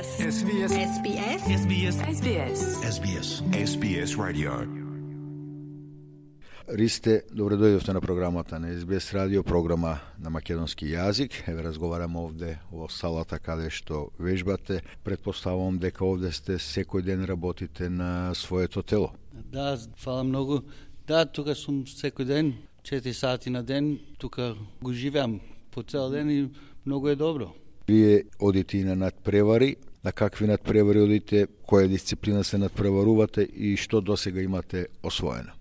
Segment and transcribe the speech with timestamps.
[0.00, 0.32] SBS.
[0.32, 0.72] SBS.
[0.92, 1.42] SBS.
[1.62, 1.96] SBS.
[2.16, 2.60] SBS.
[2.94, 3.28] SBS.
[3.52, 4.52] SBS Radio.
[6.68, 11.32] Ристе, добре дојдовте на програмата на SBS радио, програма на македонски јазик.
[11.46, 14.80] Еве разговараме овде во салата каде што вежбате.
[15.04, 19.12] Предпоставувам дека овде сте секој ден работите на своето тело.
[19.52, 20.62] Да, фала многу.
[21.06, 25.40] Да, тука сум секој ден, 4 сати на ден, тука го живеам
[25.70, 26.48] по цел ден и
[26.86, 27.52] многу е добро.
[27.88, 34.00] Вие одите и на надпревари, на какви надпревари одите, која дисциплина се надпреварувате и што
[34.00, 35.52] досега имате освоено?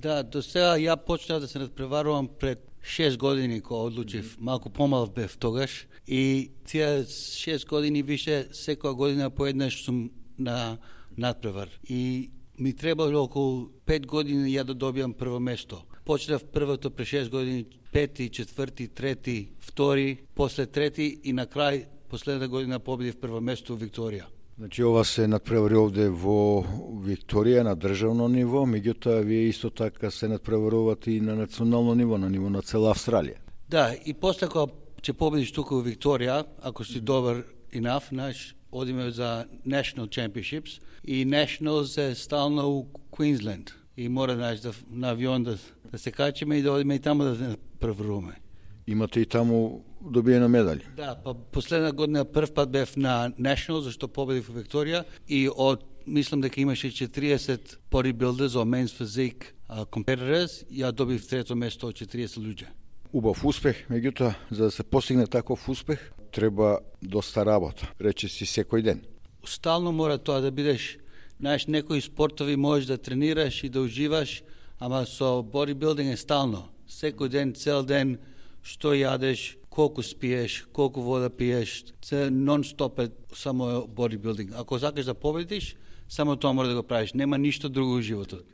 [0.00, 5.06] Да, до сега ја почнав да се надпреварувам пред 6 години кога одлучив, малку помал
[5.06, 10.78] бев тогаш и тие 6 години више секоја година поеднаш сум на
[11.18, 15.82] надпревар и ми требало околу 5 години ја да добијам прво место.
[16.04, 22.48] Почнав првото пред 6 години, пети, четврти, трети, втори, после трети и на крај последна
[22.48, 24.24] година победив прво место во Викторија.
[24.58, 26.64] Значи ова се надпревари овде во
[27.04, 32.30] Викторија на државно ниво, меѓутоа вие исто така се надпреварувате и на национално ниво, на
[32.30, 33.36] ниво на цела Австралија.
[33.68, 39.10] Да, и после кога ќе победиш тука во Викторија, ако си добар enough, знаеш, одиме
[39.10, 43.74] за National Championships и Nationals е стално у Квинсленд.
[43.96, 45.58] И мора, знаеш, да, на авион да,
[45.92, 48.40] да се качиме и да одиме и таму да се превруваме.
[48.86, 50.86] Имате и таму добиено медали.
[50.96, 55.84] Да, па последна година прв пат бев на National, зашто победив во Викторија и од
[56.06, 59.52] мислам дека имаше 40 bodybuilders or men's physique
[59.90, 62.68] competitors, ја добив трето место од 40 луѓе.
[63.12, 68.82] Убав успех, меѓутоа, за да се постигне таков успех, треба доста работа, рече си секој
[68.82, 69.02] ден.
[69.44, 70.98] Стално мора тоа да бидеш,
[71.40, 74.42] знаеш, некои спортови можеш да тренираш и да уживаш,
[74.80, 76.68] ама со бодибилдинг е стално.
[76.88, 78.18] Секој ден, цел ден,
[78.62, 84.52] што јадеш, колку спиеш, колку вода пиеш, се нон-стоп е само бодибилдинг.
[84.56, 85.76] Ако сакаш да победиш,
[86.08, 87.12] само тоа мора да го правиш.
[87.12, 88.44] Нема ништо друго во животот.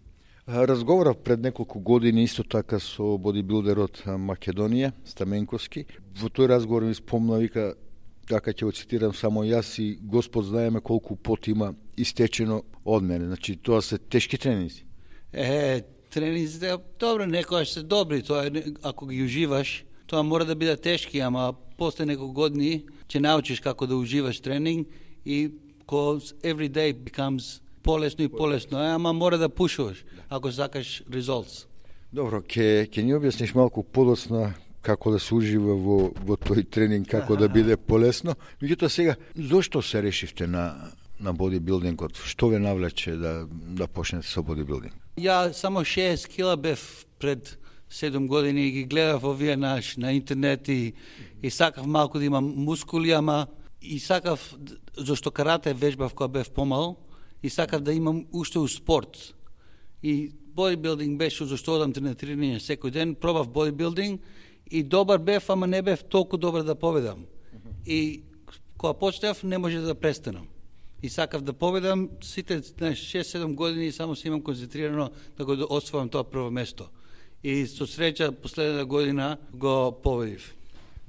[0.46, 5.86] А, Разговарав пред неколку години исто така со бодибилдерот Македонија, Стаменковски.
[6.18, 7.74] Во тој разговор ми спомна, вика,
[8.26, 13.30] така ќе го цитирам само јас и Господ знаеме колку пот има истечено од мене.
[13.30, 14.82] Значи, тоа се тешки тренинзи.
[15.32, 20.76] Е, тренизите, добро, некојаш се добри, тоа е, ако ги уживаш, тоа мора да биде
[20.76, 24.88] тешки, ама после неколку години ќе научиш како да уживаш тренинг
[25.24, 25.48] и
[25.88, 31.64] cause every day becomes полесно и полесно, ама мора да пушуваш ако сакаш results.
[32.12, 34.52] Добро, ќе ќе ни објасниш малку подоцна
[34.82, 38.36] како да се ужива во, во тој тренинг, како да биде полесно.
[38.60, 40.92] Меѓутоа сега, зошто се решивте на
[41.22, 42.18] на бодибилдингот?
[42.18, 44.92] Што ве навлече да да почнете со бодибилдинг?
[45.16, 47.56] Ја само 6 кила бев пред
[47.92, 50.92] 7 години и ги гледав овие наш на интернет и,
[51.42, 53.46] и сакав малку да имам мускули, ама
[53.82, 54.56] и сакав,
[54.96, 56.96] зашто карате вежбав кога бев помал,
[57.42, 59.34] и сакав да имам уште у спорт.
[60.02, 64.20] И бодибилдинг беше зашто одам на тренирање секој ден, пробав бодибилдинг
[64.70, 67.26] и добар бев, ама не бев толку добар да победам.
[67.86, 68.22] И
[68.78, 70.48] кога почнав не може да престанам.
[71.02, 75.52] И сакав да победам сите знаеш 6-7 години и само се имам концентрирано да го
[75.52, 76.88] освојам тоа прво место.
[77.42, 80.54] И со среќа последната година го победив.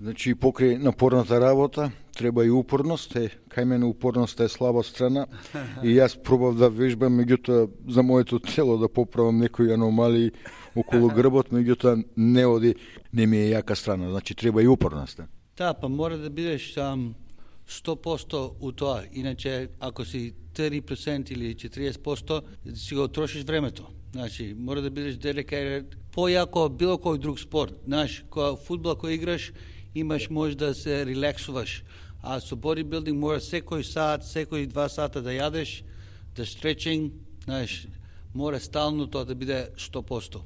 [0.01, 5.27] Значи, покрај напорната работа, треба и упорност, е, кај мене упорноста е слаба страна,
[5.83, 10.31] и јас пробав да вежбам, меѓутоа, за моето тело да поправам некои аномалии
[10.75, 12.75] околу грбот, меѓутоа, не оди,
[13.13, 15.19] не ми е јака страна, значи, треба и упорност.
[15.19, 15.23] е.
[15.57, 17.13] Да, па мора да бидеш ам,
[17.69, 19.03] 100% у тоа.
[19.13, 22.41] Иначе, ако си 30% или 40%,
[22.75, 23.87] си го трошиш времето.
[24.13, 27.73] Значи, мора да бидеш е појако од било кој друг спорт.
[27.87, 29.51] Знаеш, кој фудбал кој играш,
[29.95, 31.83] имаш може да се релаксуваш.
[32.21, 35.81] А со бодибилдинг мора секој сат, секој два сата да јадеш,
[36.35, 37.13] да стречинг,
[37.45, 37.87] знаеш,
[38.33, 40.41] мора стално тоа да биде 100%.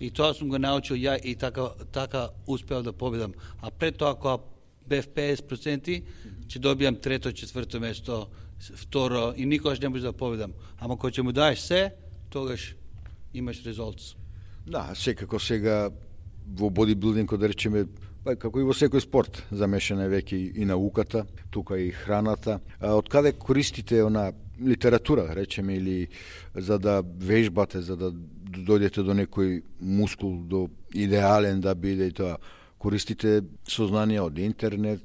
[0.00, 3.34] И тоа сум го научил ја и така така успеав да победам.
[3.62, 4.42] А пред тоа кога
[4.86, 6.02] бев 50%,
[6.50, 8.26] ќе добијам трето, четврто место,
[8.58, 10.52] второ и никогаш не може да победам.
[10.80, 11.94] Ама кога ќе му даеш се,
[12.30, 12.74] тогаш
[13.36, 14.16] имаш резултат.
[14.66, 15.90] Да, секако сега
[16.58, 17.86] во бодибилдингот да речеме
[18.26, 22.60] па како и во секој спорт, замешана е веќе и- науката, тука и храната.
[22.80, 26.08] А од каде користите она литература, речеме, или
[26.54, 32.38] за да вежбате, за да дојдете до некој мускул, до идеален да биде и тоа,
[32.78, 35.02] користите сознание од интернет,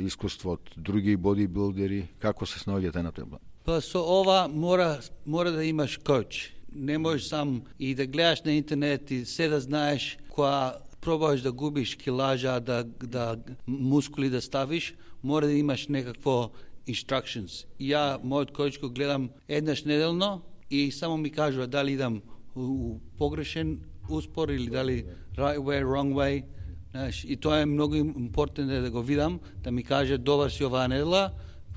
[0.00, 3.40] искуство од други бодибилдери, како се снаоѓате на план?
[3.64, 6.53] Па со ова мора мора да имаш коуч.
[6.74, 11.52] Не можеш сам и да гледаш на интернет и се да знаеш која пробаш да
[11.52, 13.36] губиш килажа, да, да
[13.66, 16.50] мускули да ставиш, мора да имаш некакво
[16.88, 17.64] instructions.
[17.80, 22.22] Ја, мојот којч го гледам еднаш неделно и само ми кажува дали идам
[22.56, 23.80] у, у погрешен
[24.10, 25.04] успор или дали
[25.36, 26.44] right way, wrong way.
[26.90, 30.88] Знаеш, и тоа е многу импортно да го видам, да ми каже добар си оваа
[30.88, 31.30] недела,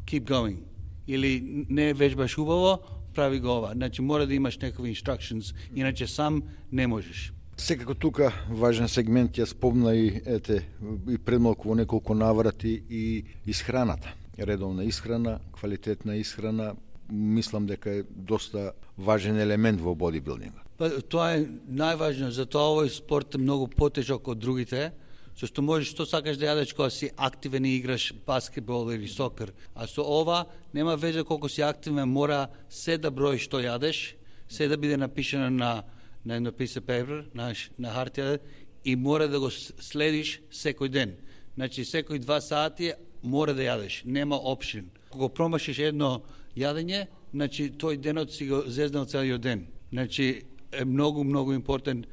[0.06, 0.60] keep going.
[1.08, 2.80] Или не вежбаш убаво,
[3.18, 3.72] прави го ова.
[3.74, 7.34] Значи мора да имаш некои instructions, иначе сам не можеш.
[7.58, 10.62] Секако тука важен сегмент ја спомна и ете
[11.10, 14.14] и предмалку во неколку наврати и исхраната.
[14.38, 16.76] Редовна исхрана, квалитетна исхрана,
[17.10, 20.62] мислам дека е доста важен елемент во бодибилдингот.
[20.78, 24.92] Па, тоа е најважно, затоа овој спорт е многу потежок од другите,
[25.38, 29.54] со што можеш што сакаш да јадеш кога си активен и играш баскетбол или сокер.
[29.76, 34.16] А со ова нема веќе колку си активен, мора се да броиш што јадеш,
[34.50, 35.84] се да биде напишено на
[36.28, 38.40] на едно писе пепер, на, на хартија,
[38.84, 41.16] и мора да го следиш секој ден.
[41.56, 42.92] Значи, секој два сати
[43.24, 44.90] мора да јадеш, нема опшин.
[45.10, 46.22] Кога промашиш едно
[46.56, 49.68] јадење, значи тој денот си го зезнал целиот ден.
[49.92, 52.04] Значи, е многу, многу импортен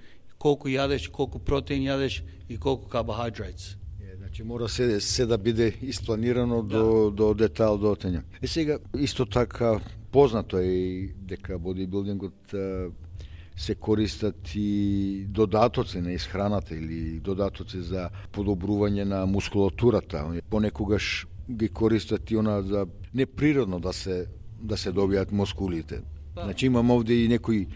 [0.45, 3.77] колку јадеш, колку протеин јадеш и колку carbohydrates.
[4.17, 6.79] Значи мора се, се да биде испланирано да.
[6.79, 8.23] до, до детал, до отења.
[8.43, 9.81] Е сега, исто така,
[10.13, 12.55] познато е и дека бодибилдингот
[13.57, 20.25] се користат и додатоци на исхраната или додатоци за подобрување на мускулатурата.
[20.51, 24.27] Понекогаш ги користат и она за неприродно да се
[24.63, 26.01] да се добијат мускулите.
[26.35, 26.43] Па.
[26.45, 27.67] Значи имам овде и некои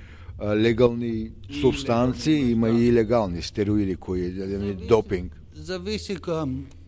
[0.42, 1.30] легални
[1.60, 5.40] субстанци, има и легални стероиди кои е допинг.
[5.54, 6.16] Зависи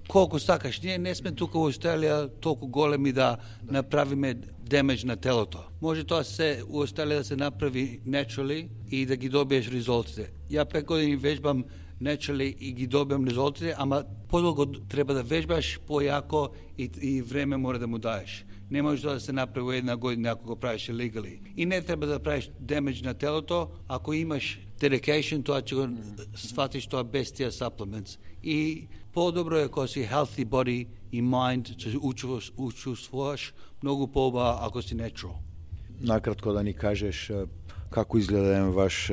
[0.09, 0.81] колку сакаш.
[0.83, 3.37] Ние не сме тука во Австралија толку големи да
[3.71, 4.35] направиме
[4.71, 5.63] демедж на телото.
[5.83, 10.31] Може тоа се у Австралија да се направи naturally и да ги добиеш резултите.
[10.51, 11.65] Ја пет години вежбам
[12.03, 16.49] naturally и ги добиам резултите, ама подолго треба да вежбаш, појако
[16.79, 18.45] и, и време мора да му даеш.
[18.71, 21.41] Не може да се направи една година ако го правиш легали.
[21.57, 25.85] И не треба да правиш демедж на телото, ако имаш dedication, тоа ќе го
[26.35, 28.19] сватиш тоа без тие supplements.
[28.43, 34.83] И Подобро е кога си healthy body и mind, че учуваш, учувствуваш многу поба ако
[34.83, 35.35] си natural.
[36.01, 37.33] Накратко да ни кажеш
[37.91, 39.11] како изгледа еден ваш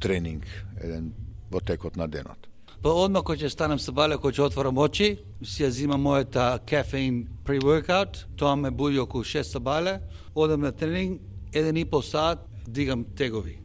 [0.00, 1.12] тренинг, еден
[1.50, 2.48] во текот на денот.
[2.82, 6.58] Па одма кој ќе станам се бале, кој ќе отворам очи, си ја зимам мојата
[6.68, 10.00] кафеин pre-workout, тоа ме буди околу 6 сабале,
[10.34, 13.58] одам на тренинг, еден и пол сат, дигам тегови.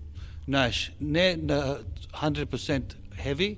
[0.47, 1.79] Знаеш, не на
[2.21, 3.57] 100% heavy,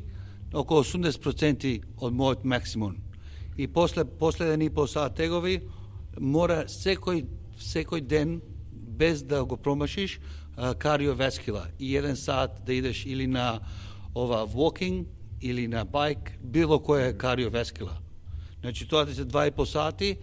[0.54, 2.98] околу 80% од мојот максимум.
[3.58, 5.62] И после после еден и пол саат тегови,
[6.20, 7.26] мора секој
[7.58, 8.42] секој ден
[8.74, 10.20] без да го промашиш
[10.58, 13.60] кардиовескула и еден сат да идеш или на
[14.16, 15.06] ова walking
[15.44, 18.00] или на байк, било кој е кардиовескула.
[18.62, 20.18] Значи тоа ти се два и по сати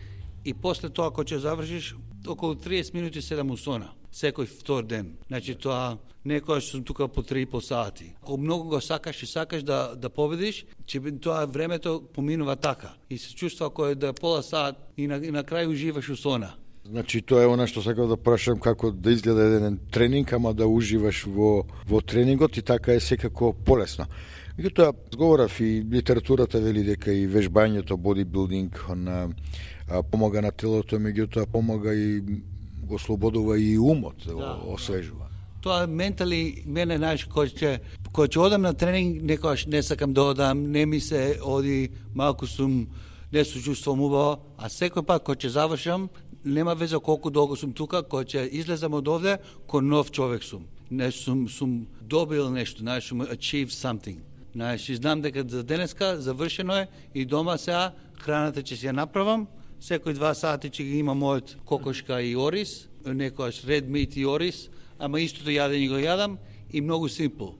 [0.44, 1.94] и после тоа ако ќе завршиш
[2.26, 3.84] околу 30 минути седам усона.
[3.84, 5.14] сона секој втор ден.
[5.28, 8.12] Значи тоа некојаш сум тука по 3,5 сати.
[8.22, 12.94] Ако многу го сакаш и сакаш да, да победиш, че тоа времето поминува така.
[13.10, 16.54] И се чувства кој да пола сат и на, и на крај уживаш у сона.
[16.84, 20.66] Значи тоа е она што сакав да прашам како да изгледа еден тренинг, ама да
[20.66, 24.06] уживаш во во тренингот и така е секако полесно.
[24.58, 29.28] Меѓутоа, зговорав и литературата вели дека и вежбањето, бодибилдинг, на
[30.10, 32.20] помага на телото, меѓутоа помага и
[32.82, 35.28] го слободува и умот, да, го освежува.
[35.62, 37.72] Тоа ментали мене знаеш кој ќе
[38.16, 42.46] кој ќе одам на тренинг некојаш не сакам да одам, не ми се оди, малку
[42.46, 42.86] сум
[43.32, 46.08] не се чувствувам убаво, а секој пат кој ќе завршам,
[46.44, 49.36] нема веза колку долго сум тука, кој ќе излезам од овде,
[49.68, 50.64] кој нов човек сум.
[50.90, 54.29] Не сум сум добил нешто, знаеш, сум achieve something.
[54.54, 58.94] Знаеш, и знам дека за денеска завршено е и дома сега храната ќе си ја
[58.98, 59.46] направам,
[59.78, 64.68] секој два сати ќе ги има мојот кокошка и орис, некојаш ред мит и орис,
[64.98, 66.36] ама истото јадење го јадам
[66.72, 67.54] и многу симпл.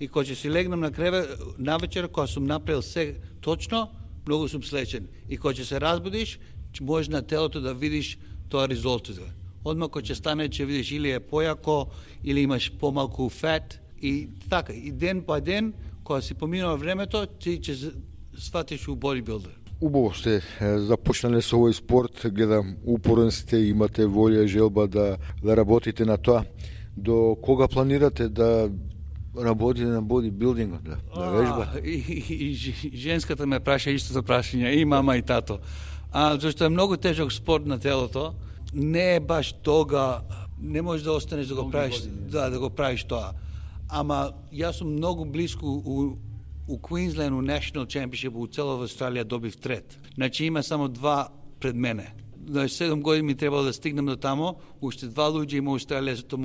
[0.00, 1.26] И кога ќе си легнам на креве,
[1.58, 3.90] навечер, кога сум направил се точно,
[4.26, 5.08] многу сум слечен.
[5.28, 6.38] И кога ќе се разбудиш,
[6.80, 9.26] можеш на телото да видиш тоа резултатот
[9.64, 11.88] Одма кога ќе стане, ќе видиш или е појако,
[12.22, 15.72] или имаш помалку фет, и така, и ден по ден,
[16.06, 17.92] кога си поминува времето, ти ќе
[18.38, 19.50] сватиш у бодибилдер.
[19.80, 20.38] Убаво сте
[20.86, 26.44] започнале со овој спорт, гледам упорен сте, имате волја, желба да, да работите на тоа.
[26.96, 28.70] До кога планирате да
[29.36, 31.66] работите на бодибилдингот, да, да вежба?
[31.84, 32.54] И, и,
[32.88, 35.58] и женската ме праша истото прашање, и мама и тато.
[36.12, 38.32] А, зашто е многу тежок спорт на телото,
[38.74, 40.22] не е баш тога,
[40.60, 43.34] не можеш да останеш да го правиш, да, да го правиш тоа.
[43.88, 46.16] Ама јас сум многу близко у
[46.68, 49.98] у Квинсленд у National Championship у цела Австралија добив трет.
[50.14, 51.28] Значи има само два
[51.60, 52.14] пред мене.
[52.48, 56.38] на 7 години ми требало да стигнам до тамо, уште два луѓе има Австралија што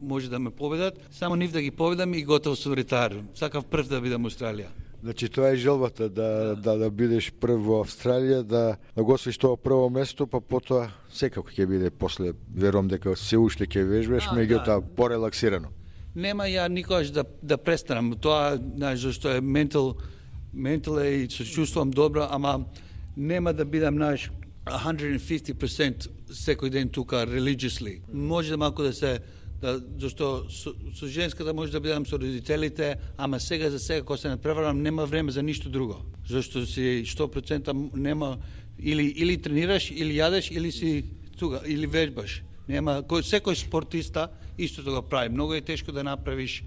[0.00, 3.14] може да ме победат, само нив да ги победам и готов со ретар.
[3.34, 4.68] Сакав прв да бидам Австралија.
[5.02, 9.38] Значи тоа е желбата да да да бидеш прв во Австралија, да да го освоиш
[9.38, 14.28] тоа прво место, па потоа секако ќе биде после верувам дека се уште ќе вежбаш,
[14.28, 14.94] меѓутоа да.
[14.96, 15.68] порелаксирано.
[16.16, 18.14] Нема ја никогаш да да престанам.
[18.16, 19.96] Тоа, знаеш, зашто е ментал
[20.54, 22.64] ментал и се чувствувам добро, ама
[23.16, 24.30] нема да бидам наш
[24.66, 28.00] 150% секој ден тука religiously.
[28.12, 29.20] Може да малку да се
[29.60, 34.16] да, зашто со, со женската може да бидам со родителите, ама сега за сега кога
[34.16, 35.96] се направам нема време за ништо друго.
[36.28, 38.38] Зашто си 100% нема
[38.78, 41.04] или или тренираш, или јадеш, или си
[41.38, 42.42] тука, или вежбаш.
[42.68, 45.28] Нема кој секој спортиста исто тоа го прави.
[45.28, 46.62] Многу е тешко да направиш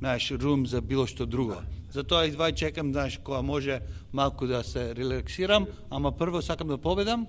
[0.00, 1.60] знаеш, рум за било што друго.
[1.92, 3.80] Затоа и двај чекам, знаеш, кога може
[4.12, 7.26] малку да се релаксирам, ама прво сакам да победам,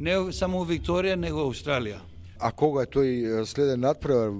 [0.00, 2.00] не само Викторија, него Австралија.
[2.40, 4.34] А кога е тој следен надпревар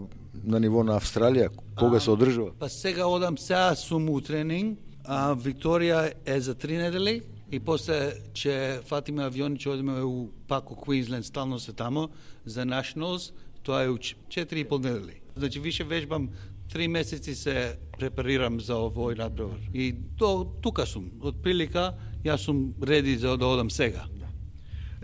[0.44, 1.50] на ниво на Австралија?
[1.78, 2.52] Кога а, се одржува?
[2.58, 8.12] Па сега одам, сега сум у тренинг, а Викторија е за три недели, и после
[8.34, 12.08] че фатиме авиони, че одиме у пак у Квинсленд, стално се тамо,
[12.44, 15.20] за Nationals, тоа е у 4 и пол недели.
[15.36, 16.28] Значи, више вежбам
[16.72, 19.58] три месеци се препарирам за овој надбревар.
[19.74, 21.08] И до, тука сум.
[21.20, 24.04] Од прилика, јас сум реди за да одам сега.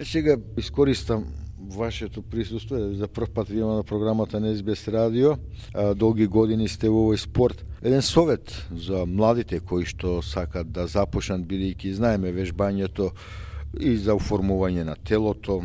[0.03, 1.25] Сега искористам
[1.71, 2.77] вашето присуство.
[2.95, 5.37] За прв пат ви на програмата на СБС Радио.
[5.97, 7.65] Долги години сте во овој спорт.
[7.83, 13.11] Еден совет за младите кои што сакат да започнат, бидејќи знаеме вежбањето
[13.81, 15.63] и за оформување на телото,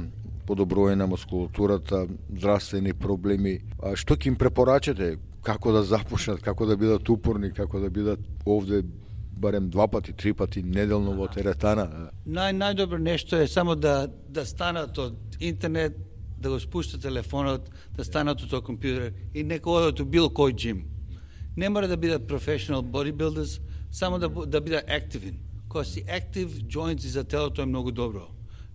[0.48, 3.60] подобрување на мускулатурата, здравствени проблеми.
[3.84, 5.18] А што ќе им препорачате?
[5.44, 8.84] Како да започнат, како да бидат упорни, како да бидат овде
[9.40, 12.12] барем два пати, три пати неделно во теретана.
[12.28, 15.98] Нај најдобро нешто е само да да станат од интернет,
[16.38, 20.86] да го спушта телефонот, да станат од компјутер и нека одат у било кој джим.
[21.58, 23.60] Не мора да бидат professional bodybuilders,
[23.92, 25.40] само да да бидат активен.
[25.70, 28.28] Кога си актив, joints за телото е многу добро.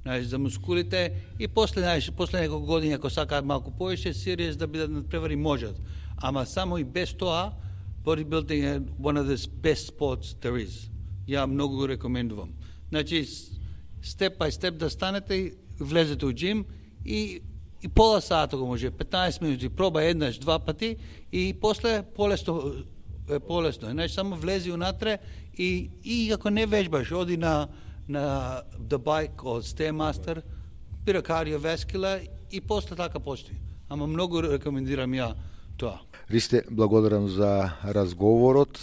[0.03, 4.67] Знаеш, за мускулите и после, знаеш, после неколку години, ако сакаат малку повеќе, серијс да
[4.67, 5.81] бидат надпревари можат.
[6.17, 7.53] Ама само и без тоа,
[8.05, 10.91] bodybuilding е one of the best sports there is.
[11.29, 12.53] Ја многу го рекомендувам.
[12.89, 13.25] Значи,
[14.03, 16.65] степ by степ да станете влезете у джим
[17.05, 17.41] и
[17.83, 20.97] и пола сат го може, 15 минути, проба еднаш, два пати
[21.33, 22.73] и после полесно
[23.31, 23.91] е полесно.
[23.91, 25.19] Значи само влези унатре
[25.59, 27.69] и и ако не вежбаш, оди на
[28.09, 30.43] на the bike од stairmaster,
[31.05, 33.61] бира cardiovascular и после така почни.
[33.89, 35.35] Ама многу рекомендирам ја
[35.77, 36.01] тоа.
[36.31, 38.79] Ристе, благодарам за разговорот.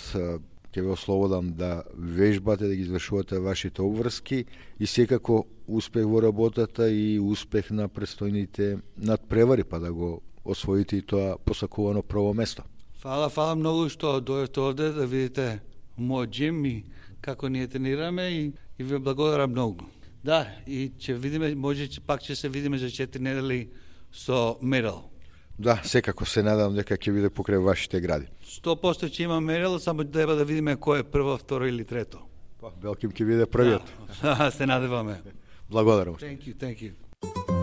[0.71, 4.45] Ќе ве ослободам да вежбате, да ги извршувате вашите обврски
[4.79, 11.01] и секако успех во работата и успех на престојните надпревари, па да го освоите и
[11.01, 12.63] тоа посакувано прво место.
[13.03, 15.59] Фала, фала многу што дојдете овде да видите
[15.99, 16.83] мој джим и
[17.21, 18.43] како ние тренираме и,
[18.79, 19.85] и ве благодарам многу.
[20.23, 23.71] Да, и ќе видиме, може пак ќе се видиме за 4 недели
[24.13, 25.10] со медал.
[25.59, 28.27] Да, секако се надам дека ќе биде покрај вашите гради.
[28.45, 32.19] 100% ќе има мерил, само треба да видиме кој е прво, второ или трето.
[32.61, 33.85] Па, Белким ќе биде првиот.
[34.21, 35.21] Да, се надеваме.
[35.69, 36.15] Благодарам.
[36.15, 36.91] Thank you, thank you.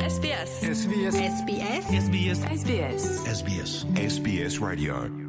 [0.08, 0.50] SBS.
[0.62, 1.14] SBS.
[1.14, 1.84] SBS.
[2.06, 2.38] SBS.
[2.60, 3.02] SBS.
[3.26, 3.72] SBS.
[4.08, 5.27] SBS Radio.